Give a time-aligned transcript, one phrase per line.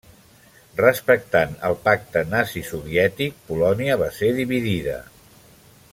[0.79, 5.01] Respectant el pacte nazi-soviètic, Polònia va ser dividida.